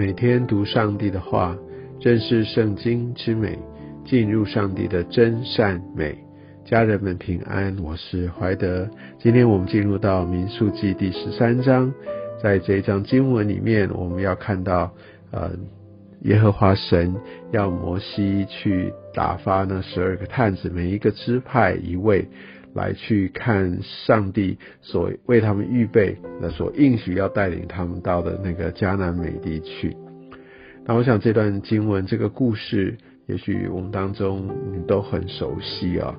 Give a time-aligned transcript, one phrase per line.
[0.00, 1.54] 每天读上帝的话，
[2.00, 3.58] 认识圣经之美，
[4.02, 6.16] 进入上帝的真善美。
[6.64, 8.88] 家人们平安，我是怀德。
[9.18, 11.92] 今天我们进入到民数记第十三章，
[12.42, 14.90] 在这一章经文里面，我们要看到，
[15.32, 15.50] 呃，
[16.22, 17.14] 耶和华神
[17.52, 22.26] 要摩西去打发那十二个探子，每一个支派一位。
[22.74, 29.96] 来去看上帝所为他们预备的，所应许要带领他们到的那个迦南美地去。
[30.84, 32.96] 那我想这段经文这个故事，
[33.26, 36.16] 也许我们当中你都很熟悉啊。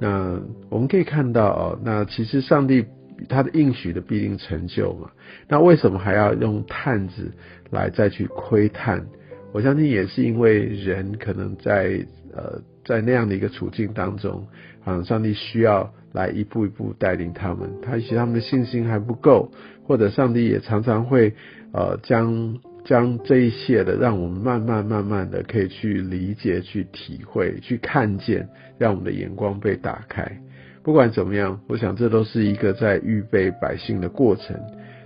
[0.00, 2.84] 那我们可以看到哦，那其实上帝
[3.28, 5.10] 他的应许的必定成就嘛。
[5.48, 7.32] 那为什么还要用探子
[7.70, 9.06] 来再去窥探？
[9.52, 14.46] 我相信也是因为人可能在呃在那样的一个处境当中。
[14.84, 19.52] 啊，上帝需要来一步一步带领他们，他其实他们的信心还不够，
[19.84, 21.34] 或者上帝也常常会
[21.72, 30.40] 呃将将这一切的让我们慢慢慢慢的可以去理解、去体会、去看见，让我们的眼光被打开。
[30.82, 34.60] 不管怎么样，我想这都是一个在预备百姓的过程，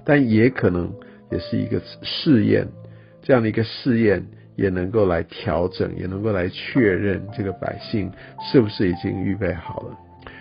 [0.06, 0.90] 但也可能
[1.30, 2.66] 也是一个试验，
[3.22, 4.24] 这样的一个试验。
[4.56, 9.96] 也能够来调整，也能够来确认这个百姓是不是已经预备好了。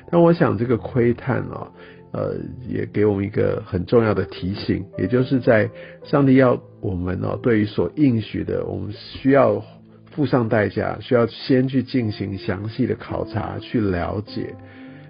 [0.10, 1.68] 但我想这个窥探啊，
[2.12, 2.36] 呃，
[2.68, 5.70] 也给我们一个很重要的提醒，也就是在
[6.04, 9.64] 上帝要我们哦，对于所应许的，我们需要
[10.12, 14.56] 付上代价，需要先去进行详细的考察，去了解。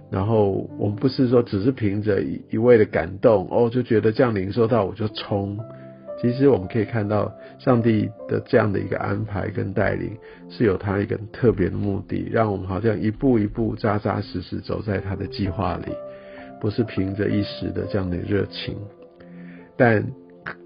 [0.09, 5.59] 然后我们不是说只是凭着一味的感动哦，就觉得这样领受到我就冲。
[6.21, 10.11] 其实我们可以看到，上帝的这样的一个安排跟带领，
[10.49, 15.91] 是有他一个特别的目的，让我们好像一步一步扎扎实实走在他的计划里，
[16.61, 18.77] 不是凭着一时的这样的热情。
[19.77, 20.05] 但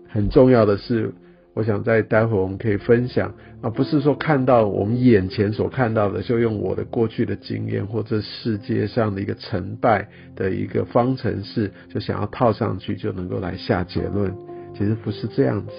[0.08, 1.12] 很重要的是，
[1.56, 3.34] 我想在待会我们可以分享，
[3.64, 14.32] 而不是说看到我们眼前所看到的，就用我的过去的经验或者世界上的一个成败的一个方程式，就想要套上去就能够来下结论。
[14.80, 15.74] 其实不是这样子。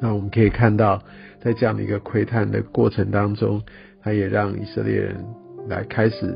[0.00, 1.02] 那我们可以看到，
[1.38, 3.62] 在这样的一个窥探的过程当中，
[4.02, 5.22] 他也让以色列人
[5.68, 6.34] 来开始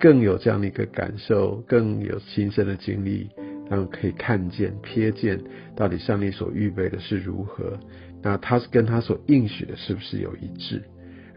[0.00, 3.28] 更有这样的一个感受，更有亲身的经历，
[3.68, 5.38] 他们可以看见、瞥见
[5.76, 7.78] 到底上帝所预备的是如何。
[8.22, 10.82] 那他是跟他所应许的，是不是有一致？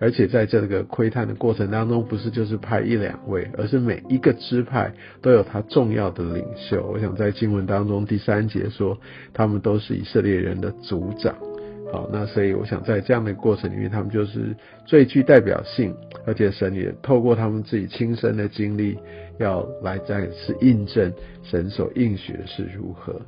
[0.01, 4.91] 而且在这个窥探的过程当中，不是就是派一两位，而是每一个支派
[5.22, 6.84] 都有他重要的领袖。
[6.91, 8.97] 我想在经文当中第三节说，
[9.31, 11.35] 他们都是以色列人的族长。
[11.94, 15.95] 好，那所以我想在这样的过程里面，他们就是最具代表性，
[16.25, 18.97] 而且神也透过他们自己亲身的经历，
[19.38, 21.13] 要来再次印证
[21.44, 23.22] 神所应许的是如何。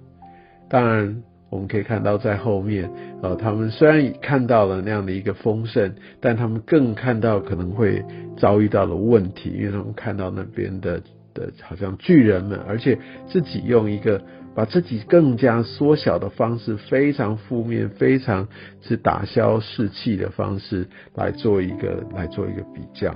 [0.68, 1.24] 当然。
[1.54, 2.90] 我们可以看到，在后面，
[3.22, 8.04] 呃，他们虽然看到了那样的一个丰盛，但他们更看到可能会
[8.36, 11.00] 遭遇到的问题，因为他们看到那边的
[11.36, 12.98] 的好像巨人们，而且
[13.28, 14.20] 自己用一个
[14.56, 18.48] 把自己更加缩小的方式，非常负面、非常
[18.82, 23.14] 是打消士气的方式来做一个来做一个比较。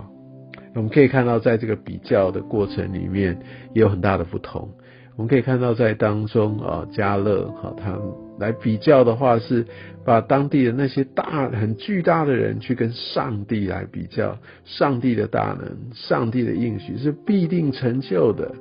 [0.76, 3.40] 我们可以看到，在这个比较的过程里面，
[3.74, 4.70] 也有很大的不同。
[5.16, 7.98] 我们可以看到，在当中啊，加勒哈，他
[8.40, 9.66] 来比较的话，是
[10.06, 18.54] 把当地的那些大、很巨大的人去跟上帝来比较，上帝的大能，上帝的应许是必定成就的。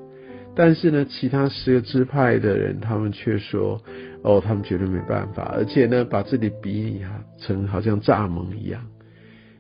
[0.54, 3.81] 但是呢，其他十个支派的人，他们却说，
[4.22, 8.81] 哦，他们绝对没办法，而且呢，把自己比拟啊成好像蚱蜢一样。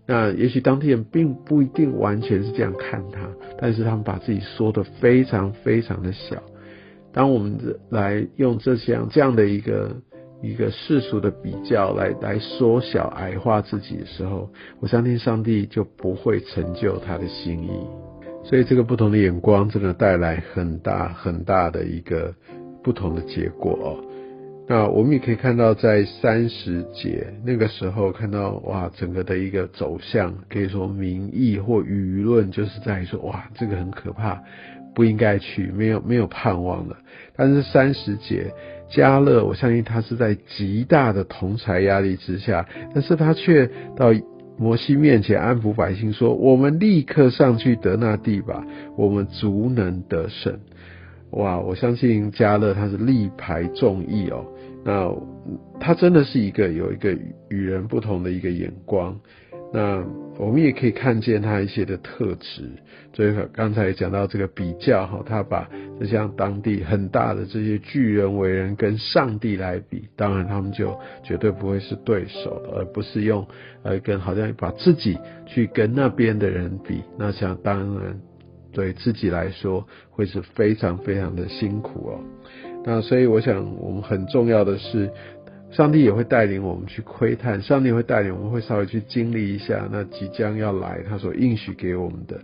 [0.06, 3.28] 那也许当地人并不一定完全是这样看他，
[3.58, 6.42] 但是他们把自己缩得非常非常的小。
[7.16, 9.96] 当我们来用这样这样的一个
[10.42, 14.50] 一个世俗的比较来来缩小矮化自己的时候，
[14.80, 17.70] 我相信上帝就不会成就他的心意。
[18.44, 22.34] 所以这个不同的眼光真的带来很大很大的一个
[22.84, 23.96] 不同的结果哦。
[24.68, 34.42] 那我们也可以看到，在三十节那个时候看到哇，整个的一个走向，可以说民意或舆论就是在说哇，这个很可怕。
[34.96, 36.96] 不应该去，没有没有盼望了。
[37.36, 38.50] 但是三十节
[38.88, 44.14] 加勒，我相信他是在极大的同财压力之下，但是他却到
[44.56, 48.64] 摩西面前安抚百姓说：“我们立刻上去得那地吧，
[48.96, 50.58] 我们足能得胜。”
[51.32, 54.46] 哇，我相信加勒他是力排众议哦，
[54.82, 55.14] 那
[55.78, 57.12] 他真的是一个有一个
[57.50, 59.20] 与人不同的一个眼光。
[59.72, 60.04] 那
[60.38, 62.70] 我们也可以看见他一些的特质。
[63.12, 65.66] 所以刚才讲到这个比较哈，他把
[65.98, 73.46] 这像当地很大的这些巨人伟人跟上帝来比，当然他们就绝对不会是对手，而不是用
[73.82, 78.20] 呃跟好像把自己去跟那边的人比，那像当然
[78.72, 82.20] 对自己来说会是非常非常的辛苦哦。
[82.84, 85.10] 那所以我想我们很重要的是。
[85.72, 92.40] 上帝也会带领我们去窥探，上帝会带领我们，会稍微去经历一下那即将要来他所应许给我们的。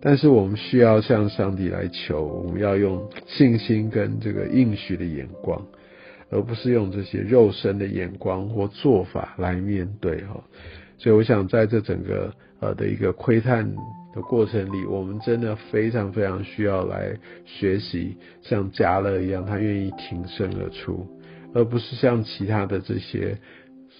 [0.00, 5.60] 但是我们需要向上帝来求，我们要用信心跟这个应许的眼光，
[6.30, 10.40] 而不是用这些肉身的眼光或做法来面对哈。
[10.98, 13.68] 所以我想在这整个呃的一个窥探
[14.14, 21.06] 的过程里，我们真的非常非常需要来学习，像加勒一样，他愿意挺身而出。
[21.54, 23.38] 而不是像其他的这些，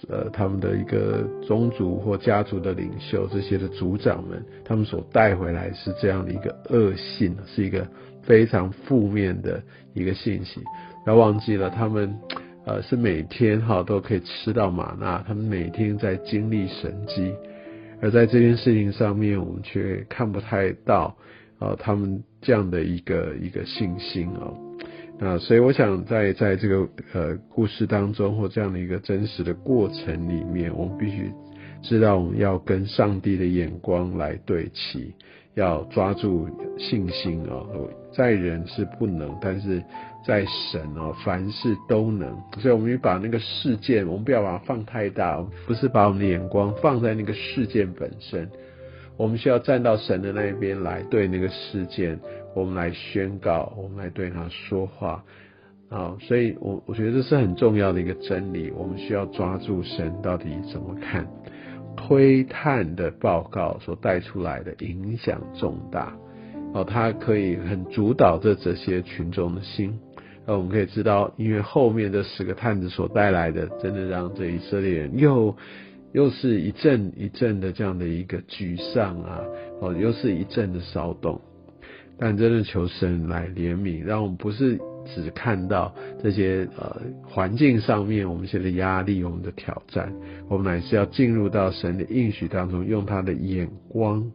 [0.09, 7.87] 呃，他们的一个宗族或家族的领袖，这些的族长们，他们所带回来是这样的一个恶性，是一个
[8.21, 9.61] 非常负面的
[9.93, 10.61] 一个信息。
[11.03, 12.15] 不要忘记了，他们
[12.65, 17.33] 呃是每天哈都可以吃到玛纳，他们每天在经历神迹，
[18.01, 21.17] 而在这件事情上面，我们却看不太到
[21.59, 24.66] 呃他们这样的一个一个信心哦。
[25.19, 31.31] 那所以我想在在这个呃故事当中或这样的一个真实的过程里面，我们必须
[31.81, 35.11] 知道我们要跟上帝的眼光来对齐，
[35.55, 36.47] 要抓住
[36.77, 39.81] 信心哦，在人是不能，但是
[40.23, 42.37] 在神哦，凡事都能。
[42.59, 48.47] 所以我们把那个事件，我们不要把它放太大，不是把我们的眼光放在那个事件本身，
[49.17, 52.19] 我们需要站到神的那一边来对那个事件。
[52.57, 55.23] 我们来宣告，我们来对他说话
[55.89, 56.17] 啊！
[56.19, 58.71] 所以，我我觉得这是很重要的一个真理。
[58.71, 61.27] 我们需要抓住神到底怎么看，
[61.95, 66.17] 推探的报告所带出来的影响重大
[66.73, 69.99] 哦，它可以很主导这这些群众的心。
[70.47, 75.55] 那我们可以知道，因为后面这十个探子所带来的，真的让这以色列人又
[76.11, 79.41] 又是一阵一阵的这样的一个沮丧啊！
[79.79, 81.39] 哦，又是一阵的骚动。
[82.19, 90.11] 但真的求神来怜悯，让我们不是只看到这些呃环境上面我们现在压力、我们的挑战，
[90.49, 94.31] 我们乃是要进入到神的应许当中，用他的眼光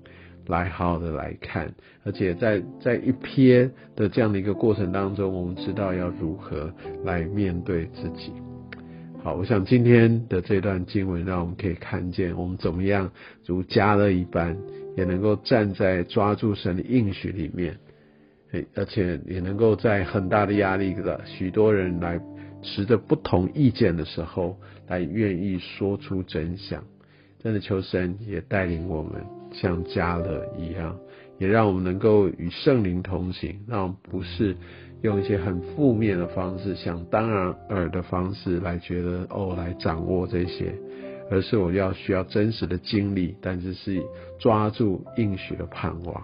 [0.46, 1.74] 来好好的来看，
[2.04, 6.72] 而且在在一瞥的这样的一个过程当中，我们知道要如何
[7.04, 8.32] 来面对自己。
[9.24, 13.10] 好，我想今天的这段经文，让我们可以看见我们怎么样
[13.46, 14.56] 如加勒一般。
[14.96, 17.78] 也能够站在抓住神的应许里面，
[18.74, 22.20] 而且也能够在很大的压力的许多人来
[22.62, 24.58] 持着不同意见的时候，
[24.88, 26.84] 来愿意说出真相。
[27.42, 30.96] 真的求神也带领我们像加勒一样，
[31.38, 34.56] 也让我们能够与圣灵同行，让不是
[35.00, 40.72] 用一些很负面的方式，想当然尔的方式来觉得哦，来掌握这些。
[41.32, 44.02] 而是我要需要真实的经历，但是是
[44.38, 46.22] 抓住应许的盼望。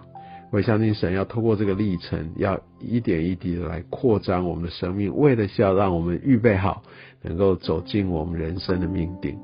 [0.51, 6.83] 我相信神要透过这个历程，要一点一滴的来扩张我们的生命，为的是要让我们预备好，
[7.23, 9.35] 能够走进我们人生的命定。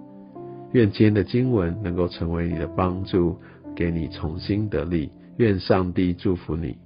[0.73, 3.35] 愿今天的经文能够成为你的帮助，
[3.75, 5.09] 给你重新得力。
[5.38, 6.77] 愿上帝祝福你。